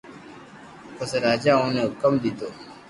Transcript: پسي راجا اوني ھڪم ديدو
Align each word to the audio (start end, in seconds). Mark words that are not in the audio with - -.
پسي 0.95 1.17
راجا 1.25 1.53
اوني 1.61 1.83
ھڪم 1.91 2.13
ديدو 2.23 2.47